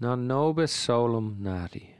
[0.00, 1.99] Non nobis solum nati.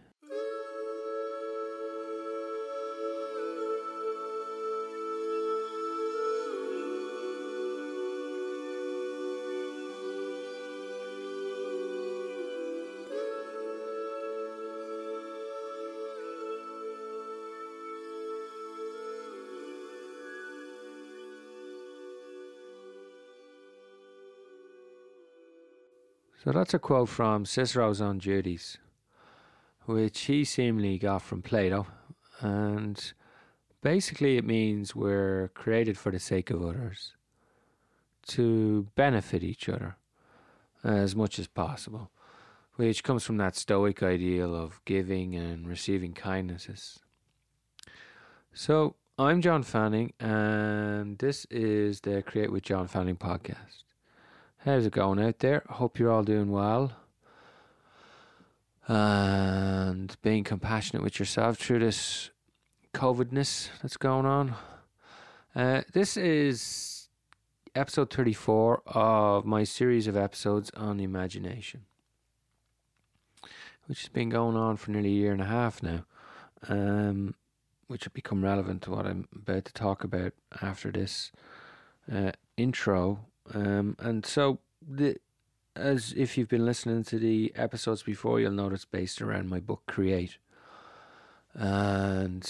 [26.50, 28.76] So that's a quote from Cicero's On Duties,
[29.86, 31.86] which he seemingly got from Plato.
[32.40, 33.12] And
[33.82, 37.12] basically, it means we're created for the sake of others,
[38.30, 39.94] to benefit each other
[40.82, 42.10] as much as possible,
[42.74, 46.98] which comes from that Stoic ideal of giving and receiving kindnesses.
[48.52, 53.84] So, I'm John Fanning, and this is the Create with John Fanning podcast.
[54.66, 55.62] How's it going out there?
[55.70, 56.92] Hope you're all doing well.
[58.86, 62.28] And being compassionate with yourself through this
[62.92, 64.54] COVIDness that's going on.
[65.56, 67.08] Uh, this is
[67.74, 71.86] episode 34 of my series of episodes on imagination,
[73.86, 76.04] which has been going on for nearly a year and a half now,
[76.68, 77.34] um,
[77.86, 81.32] which will become relevant to what I'm about to talk about after this
[82.12, 85.16] uh, intro um, and so, the,
[85.76, 89.60] as if you've been listening to the episodes before, you'll know it's based around my
[89.60, 90.38] book Create.
[91.54, 92.48] And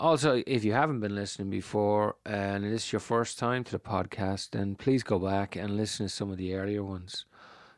[0.00, 3.78] also, if you haven't been listening before and it is your first time to the
[3.78, 7.26] podcast, then please go back and listen to some of the earlier ones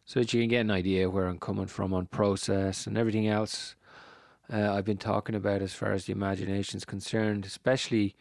[0.05, 3.29] so that you can get an idea where I'm coming from on process and everything
[3.29, 3.75] else
[4.53, 8.17] uh, I've been talking about as far as the imagination is concerned, especially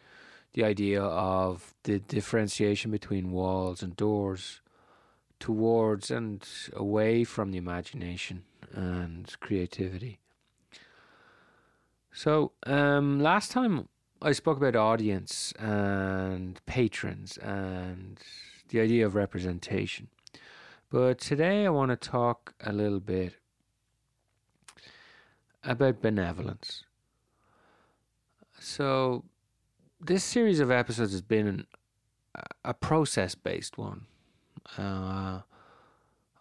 [0.52, 4.60] the idea of the differentiation between walls and doors
[5.38, 10.18] towards and away from the imagination and creativity.
[12.12, 13.88] So, um, last time
[14.20, 18.18] I spoke about audience and patrons and
[18.68, 20.08] the idea of representation.
[20.90, 23.36] But today I want to talk a little bit
[25.62, 26.84] about benevolence.
[28.58, 29.24] So,
[30.00, 31.66] this series of episodes has been
[32.64, 34.06] a process based one.
[34.78, 35.40] Uh,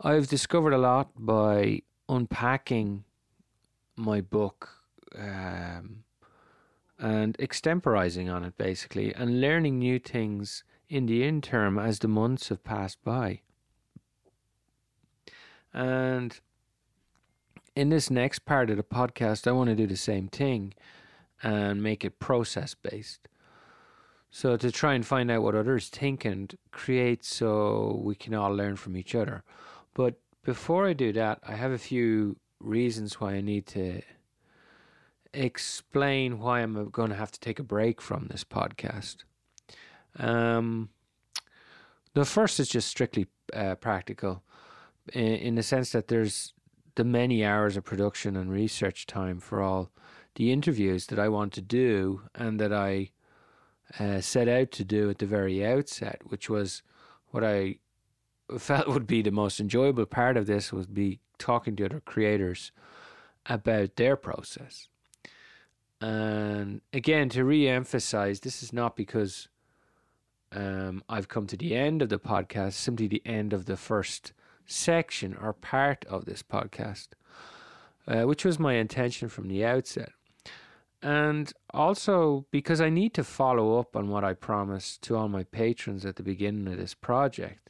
[0.02, 3.04] I've discovered a lot by unpacking
[3.96, 4.70] my book
[5.18, 6.04] um,
[6.98, 12.50] and extemporizing on it basically and learning new things in the interim as the months
[12.50, 13.42] have passed by.
[15.74, 16.40] And
[17.76, 20.74] in this next part of the podcast, I want to do the same thing
[21.44, 23.28] and make it process based.
[24.32, 28.54] So to try and find out what others think and create so we can all
[28.54, 29.44] learn from each other.
[29.94, 34.02] But before I do that, I have a few reasons why I need to
[35.34, 39.18] explain why I'm going to have to take a break from this podcast.
[40.18, 40.90] Um,
[42.14, 44.44] the first is just strictly uh, practical,
[45.14, 46.54] in, in the sense that there's
[46.96, 49.90] the many hours of production and research time for all
[50.36, 53.12] the interviews that I want to do and that I
[53.98, 56.84] uh, set out to do at the very outset, which was
[57.32, 57.78] what I
[58.58, 62.72] felt would be the most enjoyable part of this would be talking to other creators
[63.46, 64.90] about their process.
[66.02, 69.50] And again, to re-emphasize, this is not because
[70.52, 74.34] um, I've come to the end of the podcast, simply the end of the first
[74.66, 77.10] section or part of this podcast,
[78.08, 80.12] uh, which was my intention from the outset.
[81.02, 85.44] And also because I need to follow up on what I promised to all my
[85.44, 87.70] patrons at the beginning of this project,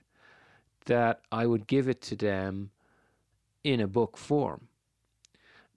[0.85, 2.71] that I would give it to them
[3.63, 4.67] in a book form.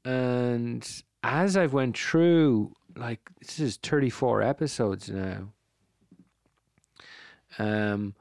[0.04, 0.88] And
[1.22, 5.52] as I've went through, like this is 34 episodes now,
[7.58, 8.14] um,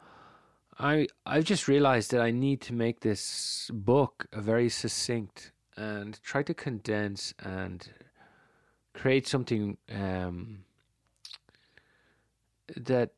[0.78, 6.22] I I've just realized that I need to make this book a very succinct and
[6.24, 7.88] try to condense and
[8.94, 10.64] create something um,
[12.76, 13.12] that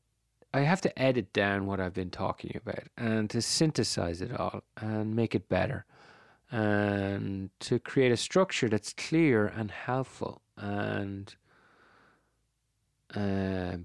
[0.54, 4.62] I have to edit down what I've been talking about and to synthesize it all
[4.78, 5.86] and make it better
[6.52, 11.36] and to create a structure that's clear and helpful and
[13.16, 13.78] uh,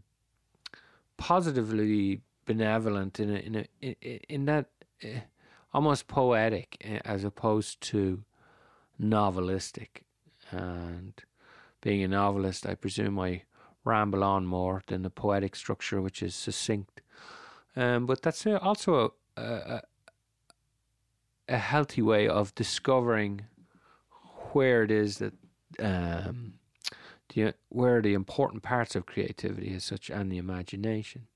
[1.16, 4.66] positively benevolent in a, in a, in, that
[5.02, 5.20] uh,
[5.72, 8.22] almost poetic uh, as opposed to
[9.00, 10.02] novelistic
[10.50, 11.22] and
[11.88, 13.44] being a novelist, I presume I
[13.82, 17.00] ramble on more than the poetic structure, which is succinct.
[17.76, 19.82] Um, but that's also a, a,
[21.48, 23.46] a healthy way of discovering
[24.52, 25.32] where it is that
[25.80, 26.58] um,
[27.32, 31.26] the where the important parts of creativity is such and the imagination.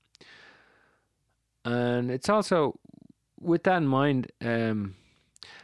[1.65, 2.77] And it's also
[3.41, 4.93] with that in mind, um,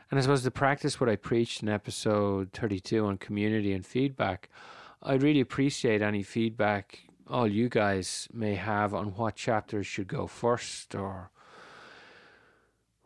[0.09, 4.49] and I suppose to practice what I preached in episode 32 on community and feedback,
[5.01, 6.99] I'd really appreciate any feedback
[7.29, 11.31] all you guys may have on what chapters should go first or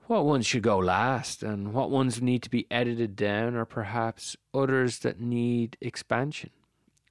[0.07, 4.35] what ones should go last and what ones need to be edited down or perhaps
[4.53, 6.49] others that need expansion.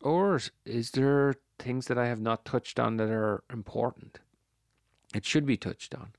[0.00, 4.19] Or is there things that I have not touched on that are important?
[5.14, 6.12] It should be touched on.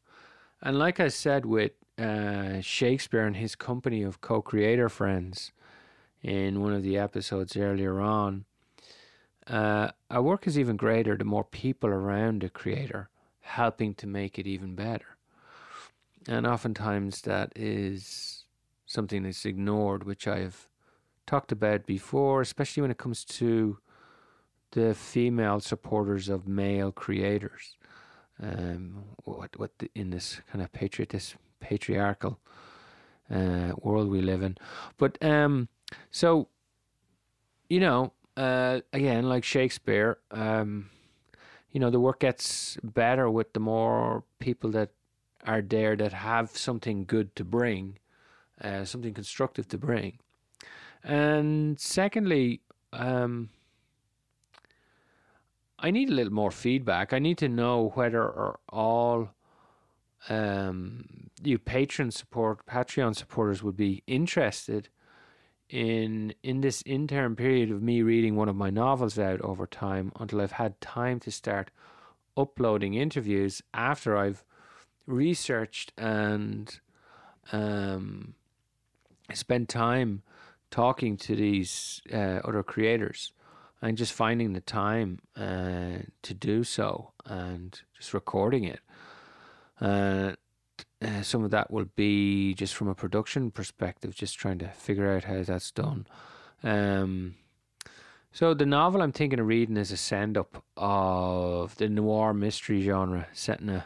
[0.61, 5.51] And like I said with uh, Shakespeare and his company of co creator friends
[6.21, 8.45] in one of the episodes earlier on,
[9.47, 13.09] uh, our work is even greater the more people around the creator
[13.41, 15.17] helping to make it even better.
[16.27, 18.45] And oftentimes that is
[18.85, 20.69] something that's ignored, which I've
[21.25, 23.77] talked about before, especially when it comes to
[24.71, 27.77] the female supporters of male creators.
[28.41, 32.39] Um, what what the, in this kind of patriot this patriarchal
[33.29, 34.57] uh, world we live in,
[34.97, 35.69] but um,
[36.09, 36.47] so
[37.69, 40.89] you know, uh, again, like Shakespeare, um,
[41.71, 44.89] you know, the work gets better with the more people that
[45.45, 47.97] are there that have something good to bring,
[48.61, 50.19] uh, something constructive to bring.
[51.03, 52.61] And secondly,
[52.93, 53.49] um,
[55.79, 57.11] I need a little more feedback.
[57.11, 59.29] I need to know whether or all
[60.29, 64.89] um, you patron support, Patreon supporters would be interested
[65.73, 70.11] in in this interim period of me reading one of my novels out over time
[70.19, 71.71] until I've had time to start
[72.37, 74.43] uploading interviews after I've
[75.07, 76.79] researched and
[77.51, 78.35] um,
[79.33, 80.21] spent time
[80.69, 83.33] talking to these uh, other creators
[83.81, 88.79] and just finding the time uh, to do so and just recording it.
[89.81, 90.33] Uh,
[91.05, 95.11] uh, some of that will be just from a production perspective, just trying to figure
[95.11, 96.07] out how that's done.
[96.63, 97.35] Um,
[98.31, 102.81] so the novel I'm thinking of reading is a send up of the noir mystery
[102.81, 103.85] genre set in a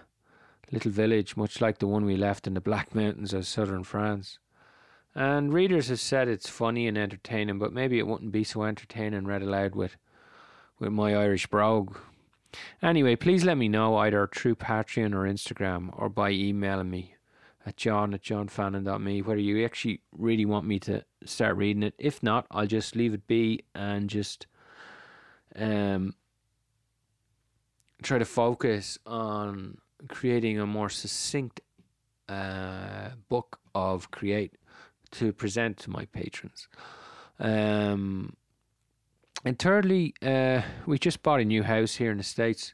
[0.72, 4.40] little village, much like the one we left in the Black Mountains of southern France.
[5.14, 9.25] And readers have said it's funny and entertaining, but maybe it wouldn't be so entertaining
[9.25, 9.98] read aloud with
[10.80, 11.98] with my Irish brogue.
[12.81, 17.13] Anyway, please let me know either through Patreon or Instagram or by emailing me
[17.65, 21.94] at john at johnfanning.me whether you actually really want me to start reading it.
[21.98, 24.48] If not, I'll just leave it be and just
[25.56, 26.15] um,
[28.01, 31.62] try to focus on creating a more succinct
[32.30, 34.57] uh, book of create
[35.12, 36.68] to present to my patrons.
[37.39, 38.36] Um,
[39.47, 42.73] and thirdly, uh, we just bought a new house here in the States,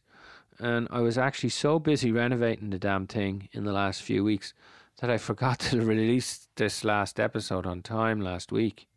[0.57, 4.55] and I was actually so busy renovating the damn thing in the last few weeks
[4.99, 8.87] that I forgot to release this last episode on time last week.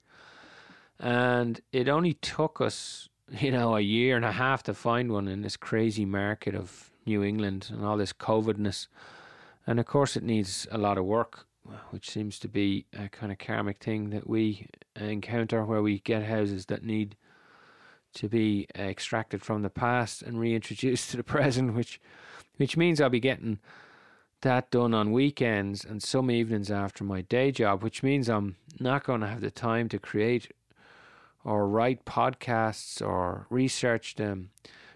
[0.98, 5.28] And it only took us, you know, a year and a half to find one
[5.28, 8.86] in this crazy market of New England and all this COVIDness.
[9.66, 11.46] And of course, it needs a lot of work
[11.90, 16.22] which seems to be a kind of karmic thing that we encounter where we get
[16.22, 17.16] houses that need
[18.16, 22.00] to be uh, extracted from the past and reintroduced to the present, which
[22.56, 23.58] which means I'll be getting
[24.40, 29.04] that done on weekends and some evenings after my day job, which means I'm not
[29.04, 30.52] going to have the time to create
[31.44, 34.50] or write podcasts or research them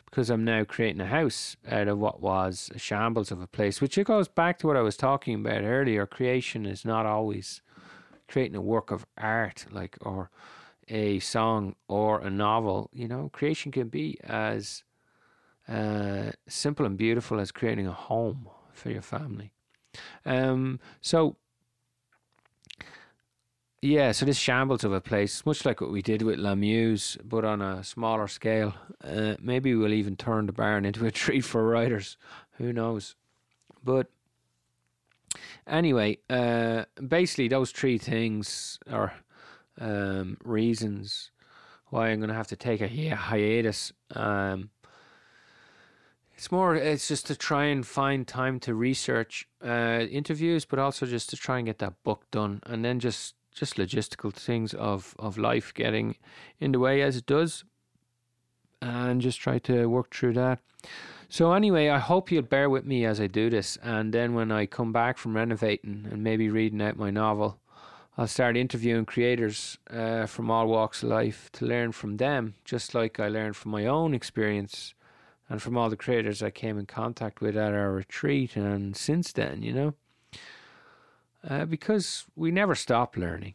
[0.06, 3.80] because I'm now creating a house out of what was a shambles of a place,
[3.80, 6.06] which it goes back to what I was talking about earlier.
[6.06, 7.60] Creation is not always
[8.26, 10.30] creating a work of art, like or
[10.90, 12.90] a song or a novel.
[12.92, 14.84] You know, creation can be as
[15.68, 19.52] uh, simple and beautiful as creating a home for your family.
[20.26, 21.36] Um, so
[23.82, 27.16] yeah, so this shambles of a place, much like what we did with La Muse,
[27.24, 28.74] but on a smaller scale.
[29.02, 32.18] Uh, maybe we'll even turn the barn into a treat for writers.
[32.58, 33.14] Who knows?
[33.82, 34.08] But
[35.66, 39.14] anyway, uh, basically, those three things are
[39.78, 41.30] um, reasons
[41.88, 43.92] why I'm going to have to take a hiatus.
[44.14, 44.70] Um,
[46.36, 51.04] it's more, it's just to try and find time to research uh, interviews, but also
[51.04, 55.14] just to try and get that book done, and then just just logistical things of,
[55.18, 56.16] of life getting
[56.60, 57.64] in the way as it does.
[58.82, 60.60] and just try to work through that.
[61.28, 64.50] So anyway, I hope you'll bear with me as I do this, and then when
[64.50, 67.59] I come back from renovating and maybe reading out my novel,
[68.20, 72.94] I'll start interviewing creators uh, from all walks of life to learn from them, just
[72.94, 74.92] like I learned from my own experience
[75.48, 79.32] and from all the creators I came in contact with at our retreat and since
[79.32, 79.94] then, you know.
[81.48, 83.54] Uh, because we never stop learning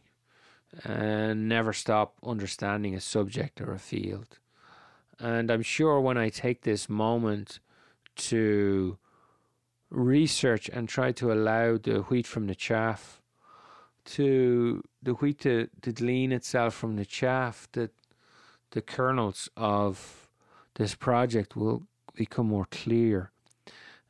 [0.82, 4.40] and never stop understanding a subject or a field.
[5.20, 7.60] And I'm sure when I take this moment
[8.16, 8.98] to
[9.90, 13.22] research and try to allow the wheat from the chaff,
[14.06, 17.92] to the wheat to, to glean itself from the chaff, that
[18.70, 20.28] the kernels of
[20.74, 21.82] this project will
[22.14, 23.30] become more clear.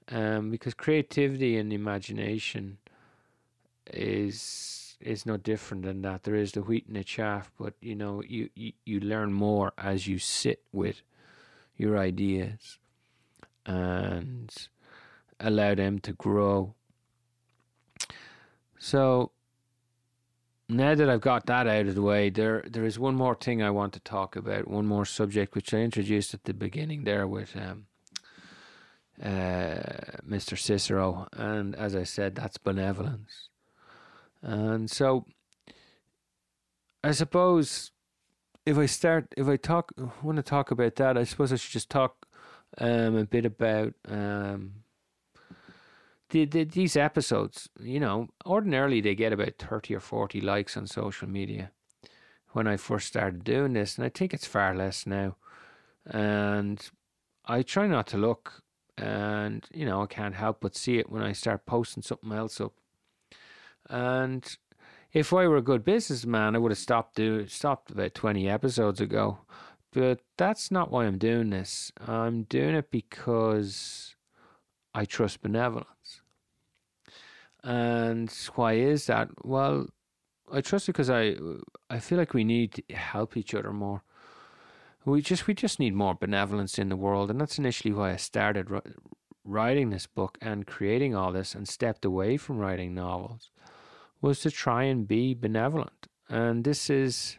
[0.09, 2.79] Um, because creativity and imagination
[3.93, 6.23] is is no different than that.
[6.23, 9.73] There is the wheat and the chaff, but you know, you, you, you learn more
[9.76, 11.03] as you sit with
[11.76, 12.79] your ideas
[13.67, 14.50] and
[15.38, 16.75] allow them to grow.
[18.79, 19.33] So
[20.68, 23.62] now that I've got that out of the way, there there is one more thing
[23.62, 27.26] I want to talk about, one more subject which I introduced at the beginning there
[27.26, 27.87] with um,
[29.23, 30.58] uh, Mr.
[30.58, 33.49] Cicero, and as I said, that's benevolence.
[34.42, 35.26] And so
[37.02, 37.92] I suppose
[38.64, 39.92] if I start, if I talk,
[40.23, 42.26] want to talk about that, I suppose I should just talk
[42.78, 44.73] um, a bit about um,
[46.30, 47.68] the, the, these episodes.
[47.80, 51.71] You know, ordinarily they get about 30 or 40 likes on social media
[52.52, 55.37] when I first started doing this, and I think it's far less now.
[56.06, 56.88] And
[57.45, 58.62] I try not to look,
[58.97, 62.61] and you know, I can't help but see it when I start posting something else
[62.61, 62.73] up
[63.88, 64.56] and
[65.12, 69.00] if I were a good businessman, I would have stopped do stopped about twenty episodes
[69.00, 69.38] ago.
[69.92, 71.90] But that's not why I'm doing this.
[72.06, 74.14] I'm doing it because
[74.95, 75.88] I trust benevolence.
[77.66, 79.28] And why is that?
[79.44, 79.88] Well,
[80.52, 81.35] I trust it because I
[81.90, 84.02] I feel like we need to help each other more.
[85.04, 88.16] We just we just need more benevolence in the world, and that's initially why I
[88.16, 88.68] started
[89.44, 93.50] writing this book and creating all this, and stepped away from writing novels
[94.20, 96.06] was to try and be benevolent.
[96.28, 97.37] And this is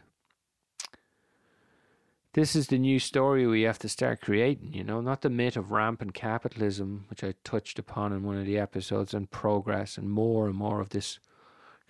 [2.38, 5.56] this is the new story we have to start creating, you know, not the myth
[5.56, 10.08] of rampant capitalism, which I touched upon in one of the episodes, and progress and
[10.08, 11.18] more and more of this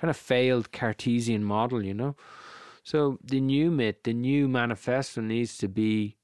[0.01, 2.17] kind of failed Cartesian model, you know.
[2.83, 6.17] So the new myth, the new manifesto needs to be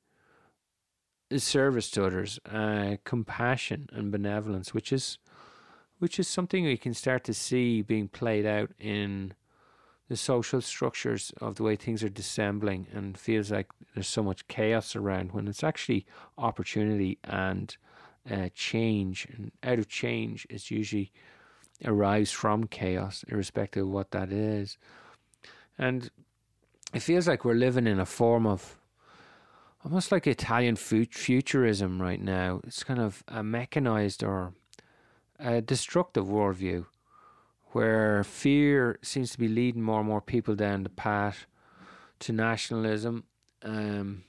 [1.36, 5.18] service to others, uh, compassion and benevolence, which is
[5.98, 9.34] which is something we can start to see being played out in
[10.08, 14.46] the social structures of the way things are dissembling and feels like there's so much
[14.48, 16.04] chaos around when it's actually
[16.36, 17.76] opportunity and
[18.30, 21.12] uh, change and out of change it's usually
[21.84, 24.78] arrives from chaos irrespective of what that is.
[25.78, 26.10] And
[26.92, 28.76] it feels like we're living in a form of
[29.84, 32.60] almost like Italian futurism right now.
[32.64, 34.54] It's kind of a mechanized or
[35.38, 36.86] a destructive worldview
[37.74, 41.46] where fear seems to be leading more and more people down the path
[42.20, 43.24] to nationalism.
[43.62, 44.22] Um,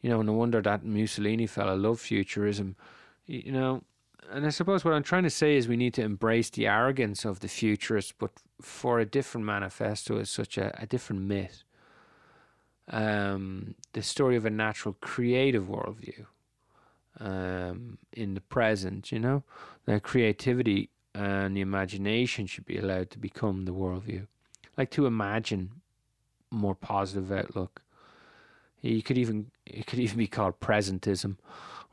[0.00, 2.74] you know, no wonder that Mussolini fella loved futurism.
[3.26, 3.82] You know,
[4.30, 7.26] and I suppose what I'm trying to say is we need to embrace the arrogance
[7.26, 8.30] of the futurists, but
[8.62, 11.62] for a different manifesto as such a, a different myth.
[12.88, 16.24] Um, the story of a natural creative worldview
[17.20, 19.42] um, in the present, you know,
[19.84, 24.26] that creativity and the imagination should be allowed to become the worldview.
[24.76, 25.80] Like to imagine
[26.50, 27.80] more positive outlook.
[28.82, 31.38] You could even it could even be called presentism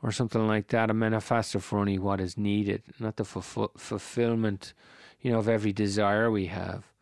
[0.02, 4.74] or something like that, a manifesto for only what is needed, not the fulfill, fulfillment,
[5.22, 6.92] you know, of every desire we have.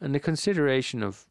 [0.00, 1.26] And the consideration of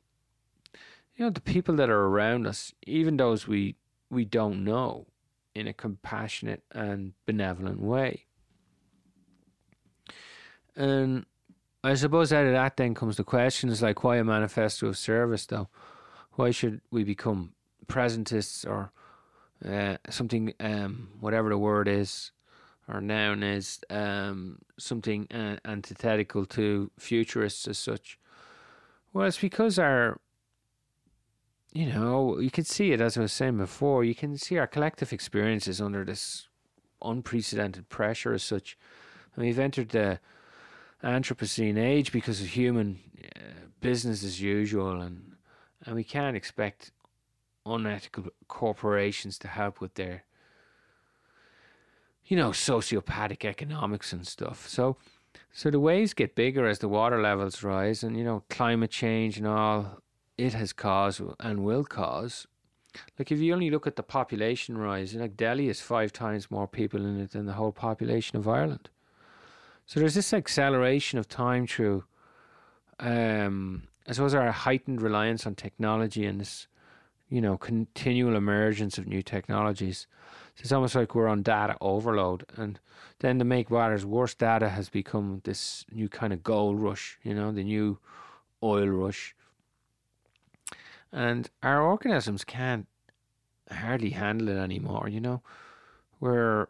[1.17, 3.75] you know, the people that are around us, even those we
[4.09, 5.07] we don't know,
[5.53, 8.26] in a compassionate and benevolent way.
[10.77, 11.25] And
[11.83, 15.45] I suppose out of that then comes the questions like why a manifesto of service
[15.45, 15.67] though?
[16.33, 17.53] Why should we become
[17.87, 18.91] presentists or
[19.67, 22.31] uh, something, um, whatever the word is
[22.87, 28.19] or noun is, um, something uh, antithetical to futurists as such?
[29.13, 30.19] Well, it's because our
[31.73, 34.03] you know, you can see it as I was saying before.
[34.03, 36.47] You can see our collective experiences under this
[37.03, 38.77] unprecedented pressure as such.
[39.35, 40.19] And we've entered the
[41.03, 43.39] Anthropocene age because of human uh,
[43.81, 45.35] business as usual, and
[45.85, 46.91] and we can't expect
[47.65, 50.23] unethical corporations to help with their
[52.25, 54.67] you know sociopathic economics and stuff.
[54.67, 54.97] So
[55.51, 59.37] so the waves get bigger as the water levels rise and you know climate change
[59.37, 59.99] and all
[60.37, 62.47] it has caused and will cause.
[63.19, 66.67] Like if you only look at the population rise like delhi has five times more
[66.67, 68.89] people in it than the whole population of ireland
[69.87, 72.03] so there's this acceleration of time through
[72.99, 76.67] um I suppose our heightened reliance on technology and this,
[77.29, 80.07] you know, continual emergence of new technologies.
[80.55, 82.45] So it's almost like we're on data overload.
[82.55, 82.79] And
[83.19, 87.33] then to make matters worse, data has become this new kind of gold rush, you
[87.33, 87.99] know, the new
[88.63, 89.35] oil rush.
[91.11, 92.87] And our organisms can't
[93.69, 95.41] hardly handle it anymore, you know.
[96.21, 96.67] We're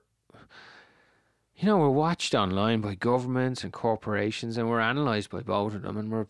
[1.58, 5.82] you know, we're watched online by governments and corporations, and we're analysed by both of
[5.82, 6.28] them, and we're,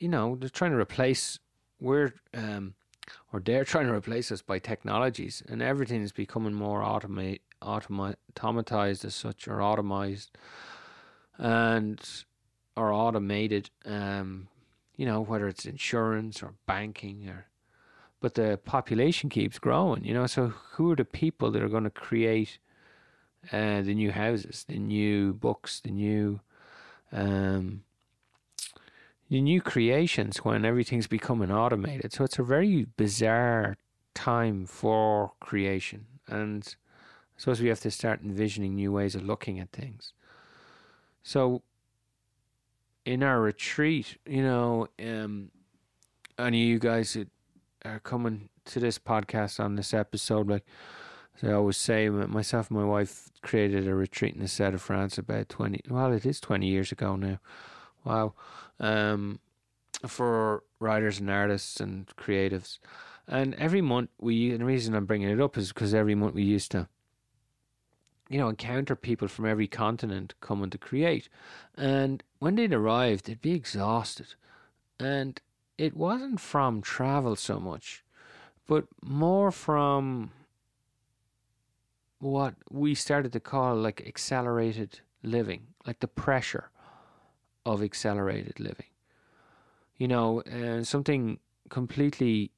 [0.00, 1.38] you know, they're trying to replace,
[1.80, 2.74] we're, um,
[3.32, 9.04] or they're trying to replace us by technologies, and everything is becoming more automate, automatized
[9.04, 10.30] as such, or automized,
[11.36, 12.24] and
[12.76, 13.70] or automated.
[13.84, 14.48] Um,
[14.96, 17.46] you know, whether it's insurance or banking or,
[18.20, 20.04] but the population keeps growing.
[20.04, 22.58] You know, so who are the people that are going to create?
[23.52, 26.40] Uh, the new houses, the new books, the new
[27.12, 27.82] um,
[29.30, 32.12] the new creations when everything's becoming automated.
[32.12, 33.76] So it's a very bizarre
[34.14, 36.74] time for creation, and
[37.36, 40.12] I suppose we have to start envisioning new ways of looking at things.
[41.22, 41.62] So
[43.04, 45.50] in our retreat, you know, um,
[46.38, 47.28] any of you guys that
[47.84, 50.66] are coming to this podcast on this episode, like
[51.40, 54.82] so I always say, myself and my wife created a retreat in the south of
[54.82, 57.38] France about 20, well, it is 20 years ago now.
[58.04, 58.34] Wow.
[58.80, 59.38] Um,
[60.06, 62.78] for writers and artists and creatives.
[63.28, 66.34] And every month we, and the reason I'm bringing it up is because every month
[66.34, 66.88] we used to,
[68.28, 71.28] you know, encounter people from every continent coming to create.
[71.76, 74.34] And when they'd arrived, they'd be exhausted.
[74.98, 75.40] And
[75.76, 78.02] it wasn't from travel so much,
[78.66, 80.32] but more from
[82.18, 86.70] what we started to call like accelerated living, like the pressure
[87.64, 88.86] of accelerated living.
[89.96, 90.42] You know,
[90.82, 92.52] something completely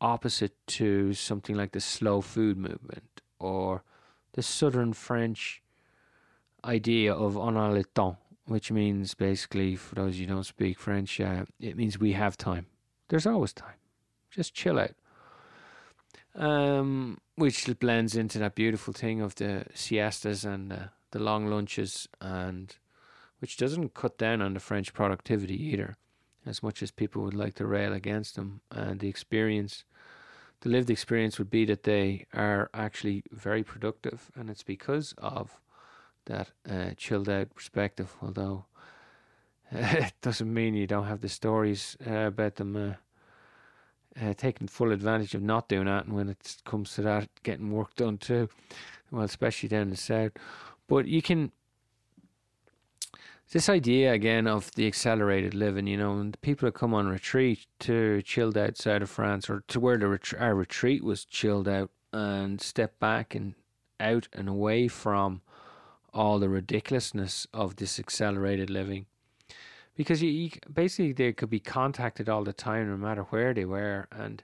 [0.00, 3.84] opposite to something like the slow food movement or
[4.32, 5.62] the southern French
[6.64, 11.20] idea of on a le temps, which means basically, for those you don't speak French,
[11.20, 12.66] uh, it means we have time.
[13.08, 13.76] There's always time.
[14.30, 14.94] Just chill out.
[16.34, 20.78] Um, which blends into that beautiful thing of the siestas and uh,
[21.10, 22.74] the long lunches, and
[23.40, 25.96] which doesn't cut down on the French productivity either,
[26.46, 28.60] as much as people would like to rail against them.
[28.70, 29.84] And the experience,
[30.60, 35.60] the lived experience, would be that they are actually very productive, and it's because of
[36.26, 38.16] that uh, chilled out perspective.
[38.22, 38.66] Although
[39.70, 42.96] it doesn't mean you don't have the stories uh, about them
[44.20, 47.70] uh, taking full advantage of not doing that, and when it comes to that, getting
[47.70, 48.48] work done too.
[49.10, 50.32] Well, especially down the south.
[50.88, 51.52] But you can
[53.52, 57.06] this idea again of the accelerated living, you know, and the people that come on
[57.06, 61.68] retreat to chilled outside of France or to where the ret- our retreat was chilled
[61.68, 63.54] out and step back and
[64.00, 65.42] out and away from
[66.14, 69.06] all the ridiculousness of this accelerated living
[69.96, 73.64] because you, you, basically they could be contacted all the time no matter where they
[73.64, 74.42] were and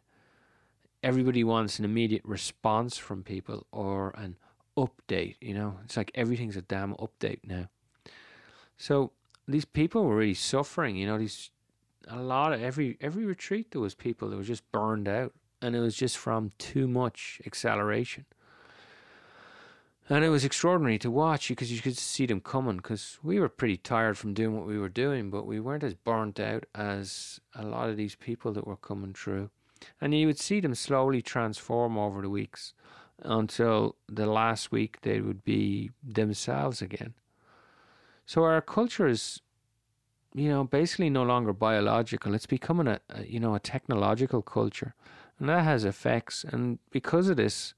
[1.02, 4.36] everybody wants an immediate response from people or an
[4.76, 5.78] update you know?
[5.84, 7.68] It's like everything's a damn update now.
[8.76, 9.12] So
[9.48, 11.50] these people were really suffering you know these
[12.08, 15.74] a lot of every every retreat there was people that were just burned out and
[15.74, 18.26] it was just from too much acceleration
[20.10, 23.48] and it was extraordinary to watch because you could see them coming because we were
[23.48, 27.40] pretty tired from doing what we were doing, but we weren't as burnt out as
[27.54, 29.50] a lot of these people that were coming through.
[30.00, 32.72] And you would see them slowly transform over the weeks
[33.22, 37.14] until the last week they would be themselves again.
[38.24, 39.40] So our culture is,
[40.34, 42.34] you know, basically no longer biological.
[42.34, 44.94] It's becoming a, a you know, a technological culture.
[45.38, 46.44] And that has effects.
[46.44, 47.74] And because of this,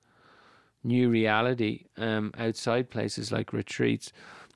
[0.82, 4.12] new reality um, outside places like retreats,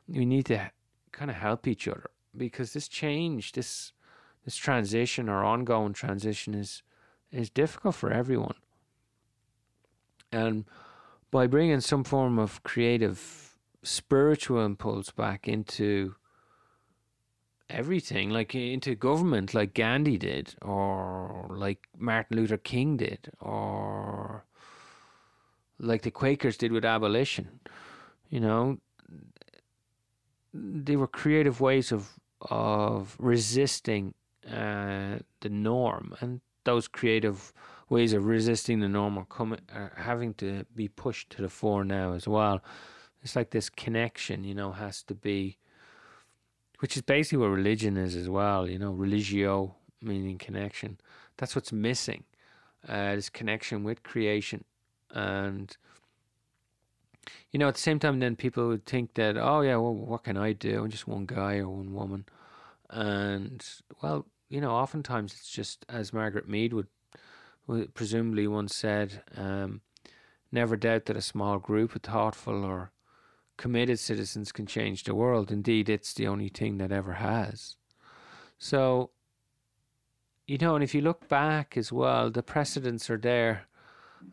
[0.08, 0.70] we need to
[1.12, 3.92] kind of help each other because this change, this
[4.44, 6.82] this transition or ongoing transition is
[7.32, 8.56] is difficult for everyone.
[10.30, 10.64] And
[11.30, 16.14] by bringing some form of creative spiritual impulse back into
[17.70, 24.44] everything, like into government, like Gandhi did, or like Martin Luther King did, or
[25.84, 27.60] like the Quakers did with abolition.
[28.28, 28.78] You know,
[30.52, 32.18] they were creative ways of
[32.50, 34.14] of resisting
[34.46, 37.52] uh, the norm, and those creative
[37.88, 41.84] ways of resisting the norm are coming are having to be pushed to the fore
[41.84, 42.62] now as well.
[43.22, 45.56] It's like this connection, you know, has to be,
[46.80, 48.68] which is basically what religion is as well.
[48.68, 50.98] You know, religio meaning connection.
[51.38, 52.24] That's what's missing.
[52.86, 54.64] Uh, this connection with creation,
[55.14, 55.74] and
[57.50, 60.24] you know, at the same time, then people would think that, oh yeah, well, what
[60.24, 60.82] can I do?
[60.82, 62.26] I'm just one guy or one woman,
[62.90, 63.64] and
[64.02, 66.88] well, you know, oftentimes it's just as Margaret Mead would,
[67.66, 69.80] would presumably once said, um,
[70.52, 72.92] never doubt that a small group of thoughtful or
[73.56, 75.50] committed citizens can change the world.
[75.50, 77.76] Indeed, it's the only thing that ever has.
[78.58, 79.10] So,
[80.46, 83.66] you know, and if you look back as well, the precedents are there.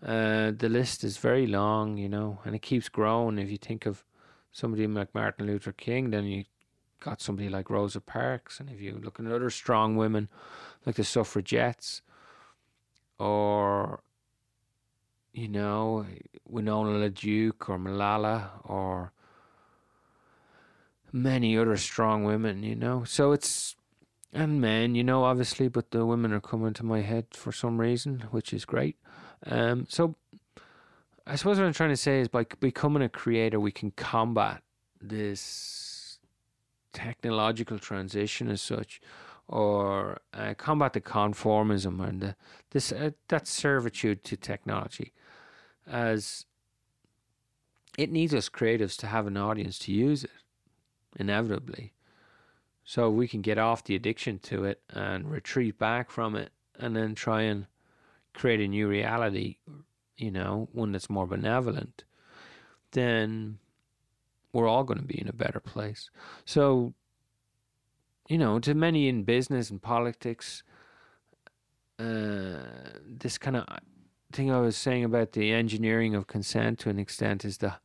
[0.06, 3.38] Uh, the list is very long, you know, and it keeps growing.
[3.38, 4.04] If you think of
[4.52, 6.46] somebody like Martin Luther King, then you
[7.00, 10.30] got somebody like Rosa Parks, and if you look at other strong women
[10.86, 12.02] like the suffragettes,
[13.20, 14.02] or
[15.34, 16.06] you know,
[16.48, 19.14] Winona LaDuke or Malala or
[21.12, 23.04] many other strong women, you know.
[23.04, 23.76] So it's
[24.34, 27.80] and men, you know, obviously, but the women are coming to my head for some
[27.80, 28.98] reason, which is great.
[29.46, 30.16] Um, so
[31.26, 34.62] I suppose what I'm trying to say is by becoming a creator, we can combat
[35.02, 36.20] this
[36.94, 39.02] technological transition as such,
[39.48, 42.36] or uh, combat the conformism and the,
[42.72, 45.14] this uh, that servitude to technology
[45.88, 46.46] as
[47.98, 50.32] it needs us creatives to have an audience to use it,
[51.20, 51.94] inevitably.
[52.84, 56.96] So we can get off the addiction to it and retreat back from it and
[56.96, 57.68] then try and
[58.34, 59.58] create a new reality,
[60.18, 62.04] you know, one that's more benevolent,
[62.92, 63.58] then
[64.54, 66.10] we're all going to be in a better place.
[66.46, 66.94] So,
[68.28, 70.64] you know, to many in business and politics,
[72.00, 72.58] uh,
[73.06, 73.66] this kind of
[74.32, 77.76] thing I was saying about the engineering of consent to an extent is the,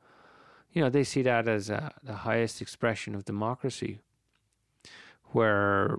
[0.73, 4.01] you know, they see that as a, the highest expression of democracy,
[5.33, 5.99] where,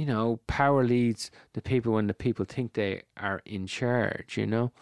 [0.00, 4.46] you know, power leads the people when the people think they are in charge, you
[4.46, 4.72] know,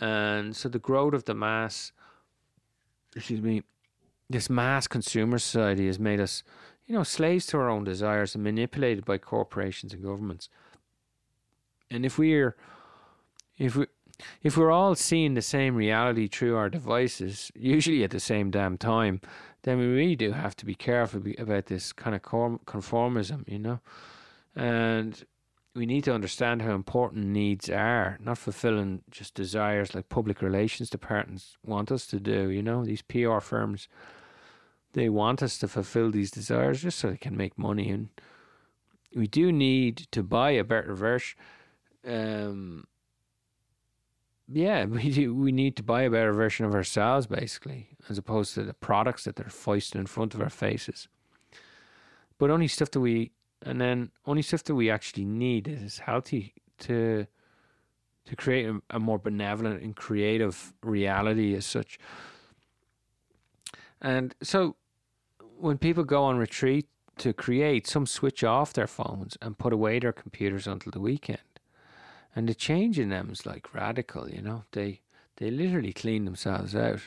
[0.00, 1.92] and so the growth of the mass,
[3.14, 3.62] excuse me,
[4.30, 6.42] this mass consumer society has made us,
[6.86, 10.48] you know, slaves to our own desires and manipulated by corporations and governments.
[11.90, 12.56] And if we're
[13.58, 13.84] if we
[14.42, 18.78] if we're all seeing the same reality through our devices, usually at the same damn
[18.78, 19.20] time,
[19.64, 23.80] then we really do have to be careful about this kind of conformism, you know.
[24.56, 25.24] And
[25.74, 30.88] we need to understand how important needs are, not fulfilling just desires like public relations
[30.88, 32.84] departments want us to do, you know.
[32.84, 33.88] These PR firms,
[34.92, 37.90] they want us to fulfill these desires just so they can make money.
[37.90, 38.08] And
[39.14, 41.38] we do need to buy a better version
[42.06, 42.86] um,
[44.48, 48.54] yeah, we do, we need to buy a better version of ourselves, basically, as opposed
[48.54, 51.08] to the products that they're foisted in front of our faces.
[52.38, 53.32] But only stuff that we,
[53.64, 57.26] and then only stuff that we actually need is healthy to
[58.26, 61.98] to create a, a more benevolent and creative reality as such.
[64.00, 64.76] And so,
[65.58, 66.86] when people go on retreat
[67.18, 71.38] to create, some switch off their phones and put away their computers until the weekend
[72.34, 74.28] and the change in them is like radical.
[74.28, 75.00] You know, they
[75.36, 77.00] they literally clean themselves out,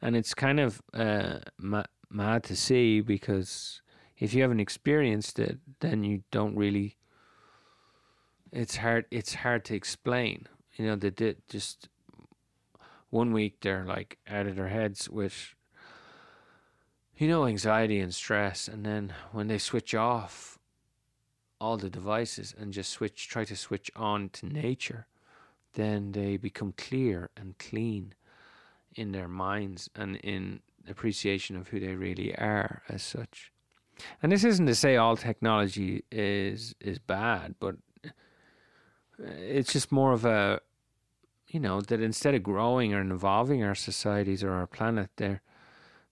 [0.00, 3.82] and it's kind of uh, ma- mad to see because
[4.20, 6.96] if you haven't experienced it, then you don't really.
[8.52, 9.06] It's hard.
[9.10, 10.46] It's hard to explain.
[10.76, 11.88] You know, they did just
[13.10, 15.54] one week they're like out of their heads with
[17.16, 20.60] you know anxiety and stress and then when they switch off
[21.60, 25.06] all the devices and just switch, try to switch on to nature,
[25.74, 28.14] then they become clear and clean
[28.96, 33.52] in their minds and in appreciation of who they really are as such.
[34.22, 38.08] And this isn't to say all technology is is bad, but uh,
[39.18, 40.60] it's just more of a
[41.48, 45.42] you know that instead of growing or involving our societies or our planet, there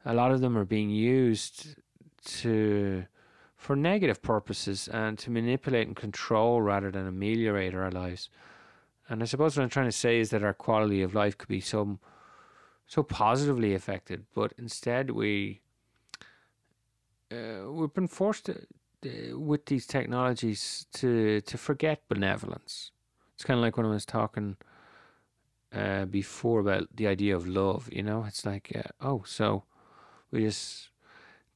[0.05, 1.77] a lot of them are being used
[2.25, 3.05] to
[3.57, 8.31] for negative purposes and to manipulate and control rather than ameliorate our lives.
[9.09, 11.49] And I suppose what I'm trying to say is that our quality of life could
[11.49, 11.99] be so
[12.87, 15.61] so positively affected, but instead we
[17.31, 18.67] uh, we've been forced to,
[19.05, 22.91] uh, with these technologies to to forget benevolence.
[23.35, 24.57] It's kind of like when I was talking
[25.73, 27.89] uh, before about the idea of love.
[27.93, 29.65] You know, it's like uh, oh, so
[30.31, 30.91] we just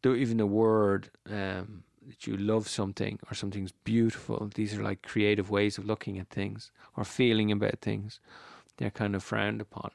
[0.02, 4.50] do even the word um, that you love something or something's beautiful.
[4.54, 8.20] These are like creative ways of looking at things or feeling about things.
[8.76, 9.92] They're kind of frowned upon.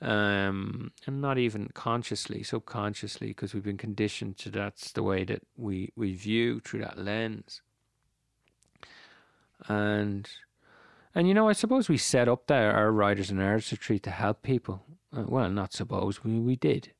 [0.00, 5.42] Um, and not even consciously, subconsciously, because we've been conditioned to that's the way that
[5.56, 7.62] we, we view through that lens.
[9.66, 10.28] And
[11.14, 14.42] and you know, I suppose we set up there our writers and artistry to help
[14.42, 14.82] people.
[15.16, 16.92] Uh, well, not suppose we we did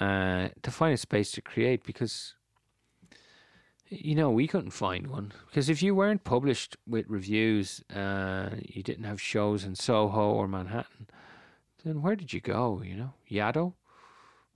[0.00, 2.34] uh, to find a space to create because
[3.88, 8.82] you know, we couldn't find one because if you weren't published with reviews, uh, you
[8.84, 11.08] didn't have shows in Soho or Manhattan,
[11.84, 12.82] then where did you go?
[12.82, 13.74] You know, Yaddo?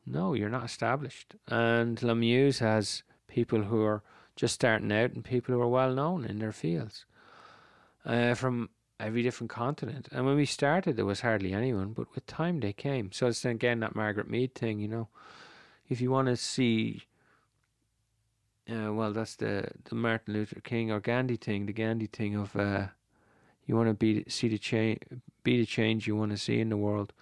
[0.06, 1.34] No, you're not established.
[1.48, 4.02] And La Muse has people who are
[4.36, 7.04] just starting out and people who are well known in their fields
[8.04, 10.08] uh, from every different continent.
[10.12, 13.12] And when we started, there was hardly anyone, but with time they came.
[13.12, 15.08] So it's again that Margaret Mead thing, you know.
[15.88, 17.02] If you want to see
[18.70, 22.56] uh, well, that's the the Martin Luther King or Gandhi thing, the Gandhi thing of
[22.56, 22.86] uh,
[23.66, 25.00] you want to be see the change,
[25.44, 27.12] be the change you want to see in the world.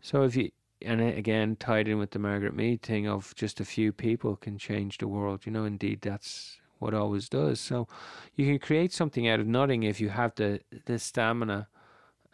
[0.00, 0.50] So if you
[0.84, 4.58] and again tied in with the Margaret Mead thing of just a few people can
[4.58, 5.46] change the world.
[5.46, 7.60] You know, indeed that's what always does.
[7.60, 7.88] So
[8.34, 11.68] you can create something out of nothing if you have the the stamina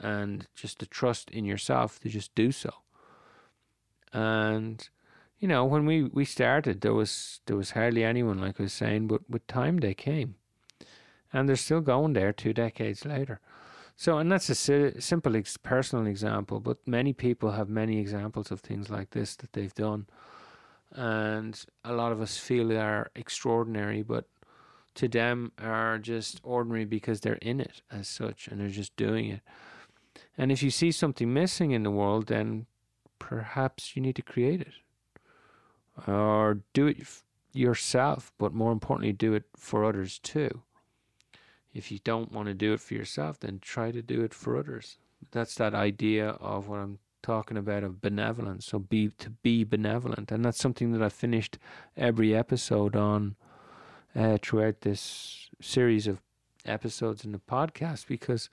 [0.00, 2.72] and just the trust in yourself to just do so.
[4.12, 4.88] And
[5.38, 8.72] you know, when we, we started, there was there was hardly anyone, like I was
[8.72, 10.34] saying, but with time they came,
[11.32, 13.40] and they're still going there two decades later.
[14.00, 18.52] So, and that's a si- simple ex- personal example, but many people have many examples
[18.52, 20.06] of things like this that they've done,
[20.92, 24.26] and a lot of us feel they are extraordinary, but
[24.94, 29.30] to them are just ordinary because they're in it as such, and they're just doing
[29.30, 29.40] it.
[30.36, 32.66] And if you see something missing in the world, then
[33.18, 34.74] perhaps you need to create it
[36.06, 36.98] or do it
[37.52, 40.62] yourself, but more importantly, do it for others too.
[41.74, 44.56] If you don't want to do it for yourself, then try to do it for
[44.56, 44.98] others.
[45.32, 48.66] That's that idea of what I'm talking about of benevolence.
[48.66, 51.58] So be to be benevolent, and that's something that I finished
[51.96, 53.36] every episode on
[54.16, 56.20] uh, throughout this series of
[56.64, 58.50] episodes in the podcast because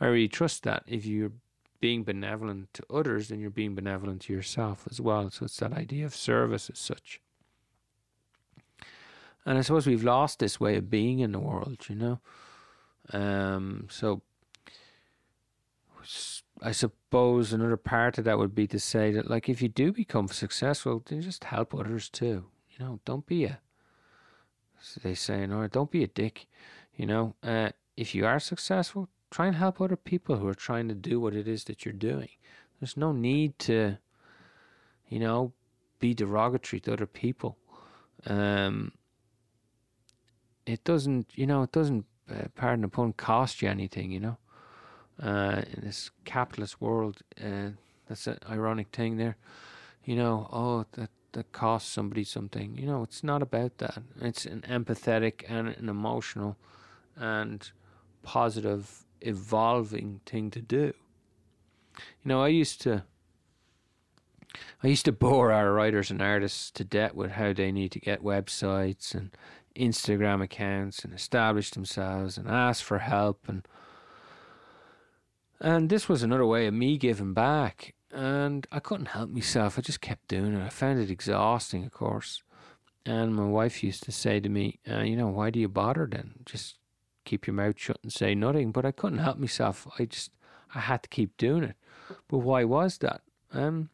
[0.00, 1.32] I really trust that if you're
[1.80, 5.30] being benevolent to others, then you're being benevolent to yourself as well.
[5.30, 7.20] So it's that idea of service as such.
[9.46, 12.20] And I suppose we've lost this way of being in the world, you know.
[13.12, 14.22] Um, so
[16.62, 19.92] I suppose another part of that would be to say that, like, if you do
[19.92, 22.46] become successful, then just help others too.
[22.70, 23.60] You know, don't be a,
[25.02, 26.46] they say, or don't be a dick.
[26.96, 30.88] You know, uh, if you are successful, try and help other people who are trying
[30.88, 32.30] to do what it is that you're doing.
[32.80, 33.98] There's no need to,
[35.08, 35.52] you know,
[35.98, 37.56] be derogatory to other people.
[38.26, 38.92] Um,
[40.66, 42.04] it doesn't, you know, it doesn't,
[42.54, 44.36] pardon the pun, cost you anything, you know.
[45.20, 47.70] Uh, in this capitalist world, uh,
[48.08, 49.36] that's an ironic thing there.
[50.04, 52.76] You know, oh, that that costs somebody something.
[52.76, 53.98] You know, it's not about that.
[54.20, 56.56] It's an empathetic and an emotional
[57.16, 57.70] and
[58.22, 60.92] positive evolving thing to do.
[61.96, 63.04] You know, I used to
[64.82, 68.00] I used to bore our writers and artists to death with how they need to
[68.00, 69.30] get websites and
[69.78, 73.66] Instagram accounts and establish themselves and ask for help and
[75.60, 79.78] and this was another way of me giving back and I couldn't help myself.
[79.78, 80.64] I just kept doing it.
[80.64, 82.42] I found it exhausting, of course.
[83.04, 86.08] And my wife used to say to me, uh, you know, why do you bother
[86.10, 86.34] then?
[86.44, 86.76] Just
[87.24, 88.72] keep your mouth shut and say nothing.
[88.72, 89.86] But I couldn't help myself.
[89.98, 90.30] I just
[90.74, 91.76] I had to keep doing it.
[92.28, 93.22] But why was that?
[93.52, 93.90] Um,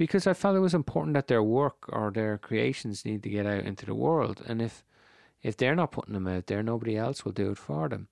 [0.00, 3.44] because I felt it was important that their work or their creations need to get
[3.44, 4.82] out into the world, and if
[5.42, 8.08] if they're not putting them out there, nobody else will do it for them.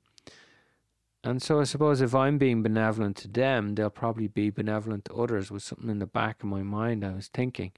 [1.24, 5.14] And so I suppose if I'm being benevolent to them, they'll probably be benevolent to
[5.14, 7.06] others with something in the back of my mind.
[7.06, 7.72] I was thinking,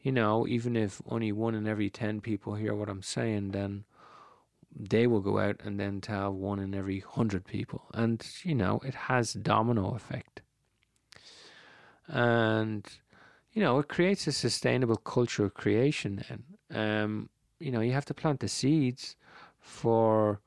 [0.00, 3.84] you know, even if only one in every 10 people hear what I'm saying, then
[4.74, 7.86] they will go out and then tell one in every hundred people.
[7.94, 10.42] And, you know, it has domino effect.
[12.08, 12.84] And,
[13.56, 16.44] you know, it creates a sustainable culture of creation then.
[16.78, 19.16] Um, you know, you have to plant the seeds
[19.58, 20.40] for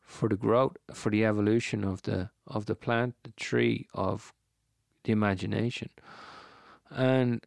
[0.00, 4.34] for the growth, for the evolution of the of the plant, the tree of
[5.04, 5.90] the imagination.
[6.90, 7.46] And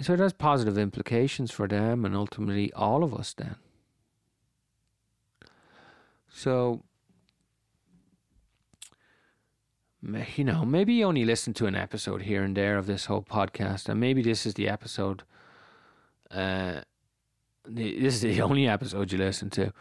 [0.00, 3.56] So it has positive implications for them and ultimately all of us then.
[6.28, 6.84] So,
[10.36, 13.22] you know, maybe you only listen to an episode here and there of this whole
[13.22, 15.22] podcast, and maybe this is the episode.
[16.30, 16.80] Uh,
[17.64, 19.72] this is the only episode you listen to,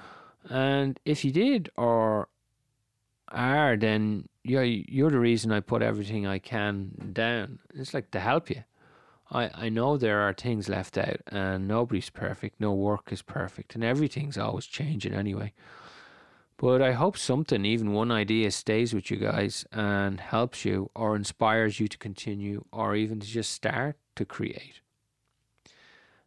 [0.49, 2.27] and if you did or
[3.29, 7.59] are, then you're you're the reason I put everything I can down.
[7.73, 8.63] It's like to help you.
[9.31, 13.73] I, I know there are things left out and nobody's perfect, no work is perfect,
[13.75, 15.53] and everything's always changing anyway.
[16.57, 21.15] But I hope something, even one idea, stays with you guys and helps you or
[21.15, 24.79] inspires you to continue or even to just start to create.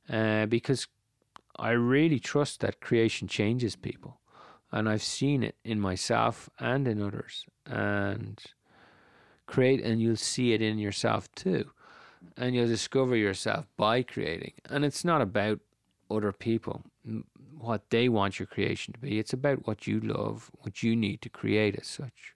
[0.08, 0.86] Uh, because
[1.58, 4.20] I really trust that creation changes people.
[4.70, 7.46] And I've seen it in myself and in others.
[7.64, 8.38] And
[9.46, 11.70] create, and you'll see it in yourself too
[12.36, 14.52] and you'll discover yourself by creating.
[14.68, 15.60] And it's not about
[16.10, 16.82] other people,
[17.58, 19.18] what they want your creation to be.
[19.18, 22.34] It's about what you love, what you need to create as such.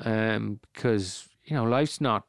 [0.00, 2.24] Um, because you know, life's not,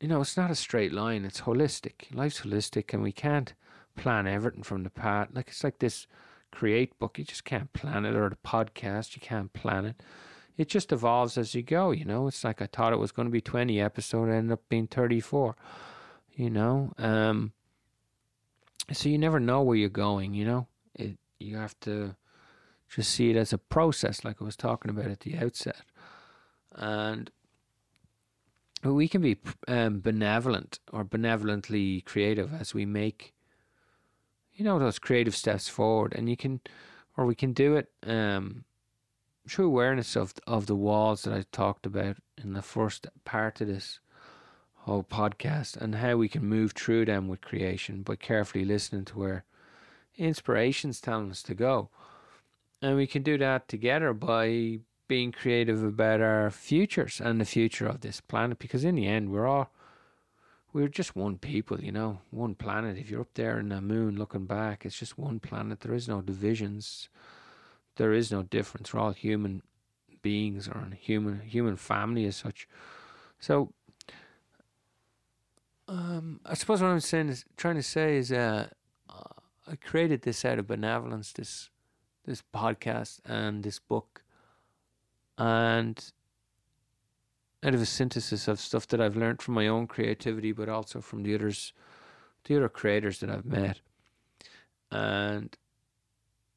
[0.00, 1.24] you know, it's not a straight line.
[1.24, 2.14] It's holistic.
[2.14, 3.54] Life's holistic, and we can't
[3.96, 5.34] plan everything from the past.
[5.34, 6.06] Like it's like this
[6.52, 7.18] create book.
[7.18, 9.14] You just can't plan it, or the podcast.
[9.14, 10.02] You can't plan it
[10.60, 12.26] it just evolves as you go, you know.
[12.26, 15.56] It's like I thought it was going to be 20 episodes, ended up being 34,
[16.34, 16.92] you know.
[16.98, 17.52] Um,
[18.92, 20.66] so you never know where you're going, you know.
[20.94, 22.16] It you have to
[22.88, 25.82] just see it as a process, like I was talking about at the outset,
[26.74, 27.30] and
[28.82, 33.34] we can be um, benevolent or benevolently creative as we make,
[34.54, 36.60] you know, those creative steps forward, and you can,
[37.16, 37.90] or we can do it.
[38.06, 38.64] Um,
[39.46, 43.68] true awareness of of the walls that I talked about in the first part of
[43.68, 44.00] this
[44.90, 49.18] whole podcast and how we can move through them with creation by carefully listening to
[49.18, 49.44] where
[50.16, 51.88] inspiration's telling us to go.
[52.82, 57.86] And we can do that together by being creative about our futures and the future
[57.86, 59.70] of this planet because in the end we're all
[60.72, 62.96] we're just one people, you know, one planet.
[62.96, 65.80] If you're up there in the moon looking back, it's just one planet.
[65.80, 67.08] There is no divisions
[67.96, 68.94] there is no difference.
[68.94, 69.62] We're all human
[70.22, 72.66] beings or human human family as such.
[73.38, 73.74] So
[75.90, 78.68] um, I suppose what I'm saying is trying to say is uh,
[79.08, 81.70] I created this out of benevolence, this
[82.24, 84.22] this podcast and this book,
[85.36, 86.12] and
[87.64, 91.00] out of a synthesis of stuff that I've learned from my own creativity, but also
[91.00, 91.72] from the others,
[92.44, 93.80] the other creators that I've met,
[94.92, 95.56] and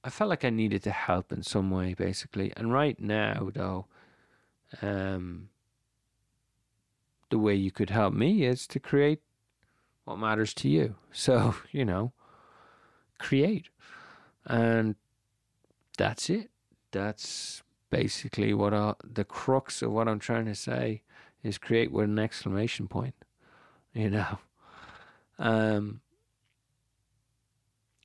[0.04, 2.54] I felt like I needed to help in some way, basically.
[2.56, 3.88] And right now, though,
[4.84, 5.50] um,
[7.34, 9.22] the way you could help me is to create
[10.06, 10.96] what matters to you.
[11.16, 12.12] So, you know,
[13.20, 13.70] create.
[14.46, 14.96] And
[15.98, 16.50] that's it.
[16.92, 21.04] That's basically what I, the crux of what I'm trying to say
[21.44, 23.14] is create with an exclamation point,
[23.94, 24.40] you know.
[25.38, 26.02] Um,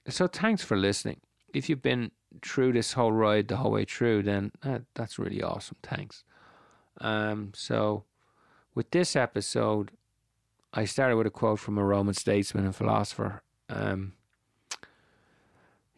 [0.08, 1.20] so thanks for listening
[1.54, 2.10] if you've been
[2.42, 4.52] through this whole ride the whole way through, then
[4.94, 5.76] that's really awesome.
[5.82, 6.24] Thanks.
[7.00, 8.04] Um, so,
[8.78, 9.90] with this episode,
[10.72, 14.12] I started with a quote from a Roman statesman and philosopher, um,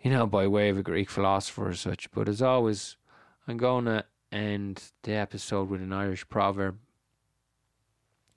[0.03, 2.11] you know, by way of a Greek philosopher or such.
[2.11, 2.97] But as always,
[3.47, 6.79] I'm going to end the episode with an Irish proverb.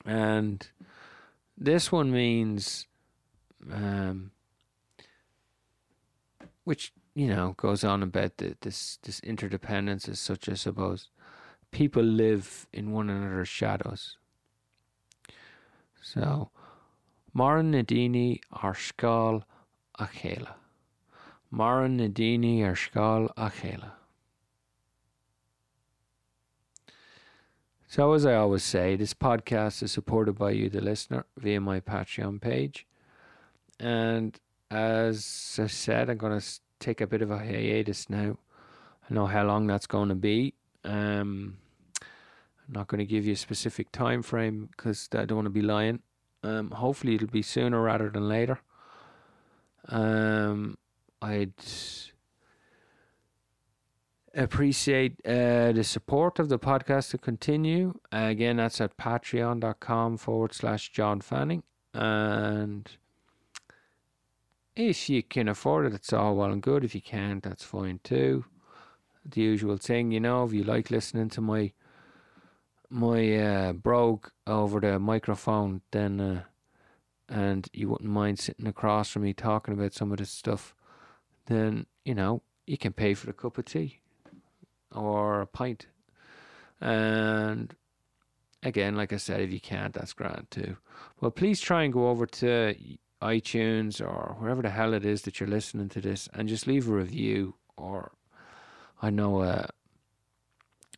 [0.05, 0.67] And
[1.57, 2.85] this one means,
[3.71, 4.31] um,
[6.65, 10.49] which you know, goes on about the, this this interdependence as such.
[10.49, 11.07] I suppose
[11.71, 14.17] people live in one another's shadows.
[16.03, 16.49] So,
[17.33, 19.43] Maran Nadini Arshkal
[19.97, 20.55] Achela.
[21.49, 23.93] Maran Nadini Arshkal Achela.
[27.87, 31.79] So, as I always say, this podcast is supported by you, the listener, via my
[31.79, 32.85] Patreon page.
[33.79, 34.37] And
[34.69, 36.45] as I said, I'm going to
[36.79, 38.37] take a bit of a hiatus now.
[39.09, 40.53] I know how long that's going to be.
[40.83, 41.59] Um,
[42.67, 45.49] I'm not going to give you a specific time frame because I don't want to
[45.49, 45.99] be lying.
[46.43, 48.59] Um, hopefully it'll be sooner rather than later.
[49.89, 50.77] Um,
[51.21, 51.53] I'd
[54.35, 57.99] appreciate uh, the support of the podcast to continue.
[58.11, 61.63] Uh, again, that's at patreon.com forward slash John Fanning.
[61.93, 62.89] And
[64.75, 66.83] if you can afford it, it's all well and good.
[66.83, 68.45] If you can't, that's fine too.
[69.25, 71.71] The usual thing, you know, if you like listening to my
[72.93, 76.43] my uh, brogue over the microphone, then uh,
[77.27, 80.75] and you wouldn't mind sitting across from me talking about some of this stuff,
[81.47, 83.99] then, you know, you can pay for a cup of tea
[84.91, 85.87] or a pint.
[86.79, 87.75] And
[88.61, 90.77] again, like I said, if you can't, that's grand too.
[91.19, 92.75] Well, please try and go over to
[93.21, 96.87] iTunes or wherever the hell it is that you're listening to this and just leave
[96.87, 98.11] a review or
[99.01, 99.67] I know uh,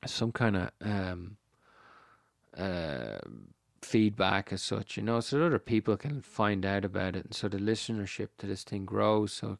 [0.06, 1.38] some kind of um,
[2.58, 3.20] uh,
[3.82, 7.34] feedback as such, you know, so that other people can find out about it and
[7.34, 9.58] so the listenership to this thing grows so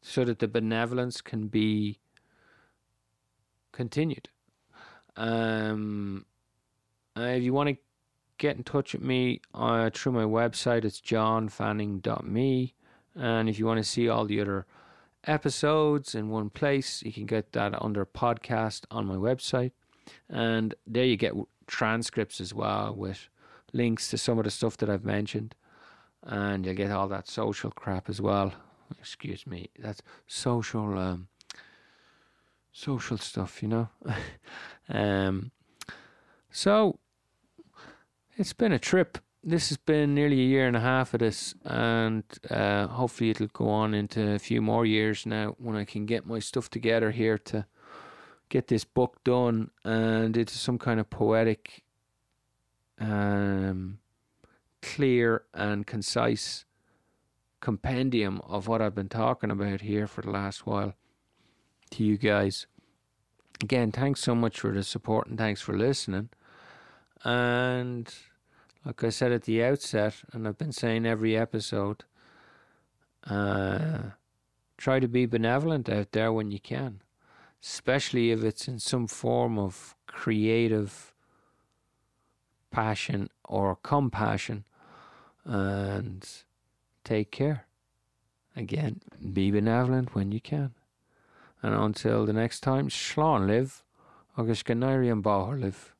[0.00, 1.98] so that the benevolence can be
[3.72, 4.28] continued.
[5.16, 6.24] Um,
[7.16, 7.76] uh, if you want to
[8.38, 12.74] get in touch with me uh, through my website, it's johnfanning.me.
[13.16, 14.66] And if you want to see all the other
[15.24, 19.72] episodes in one place, you can get that under podcast on my website.
[20.28, 21.34] And there you get
[21.68, 23.28] transcripts as well with
[23.72, 25.54] links to some of the stuff that I've mentioned.
[26.24, 28.52] And you'll get all that social crap as well.
[28.98, 31.28] Excuse me, that's social um,
[32.72, 33.88] social stuff, you know.
[34.88, 35.50] um,
[36.50, 36.98] so
[38.36, 39.18] it's been a trip.
[39.44, 43.46] This has been nearly a year and a half of this, and uh, hopefully it'll
[43.48, 47.10] go on into a few more years now when I can get my stuff together
[47.10, 47.66] here to
[48.48, 51.82] get this book done and it's some kind of poetic,
[52.98, 53.98] um,
[54.82, 56.64] clear and concise
[57.60, 60.94] compendium of what I've been talking about here for the last while
[61.90, 62.66] to you guys.
[63.62, 66.28] Again, thanks so much for the support and thanks for listening.
[67.24, 68.12] And
[68.84, 72.04] like I said at the outset, and I've been saying every episode,
[73.28, 73.98] uh,
[74.76, 77.02] try to be benevolent out there when you can,
[77.62, 81.12] especially if it's in some form of creative
[82.70, 84.64] passion or compassion.
[85.44, 86.28] And
[87.04, 87.66] take care.
[88.54, 89.00] Again,
[89.32, 90.74] be benevolent when you can.
[91.62, 93.82] And until the next time, Shlán live,
[94.36, 95.94] agus Bahar live.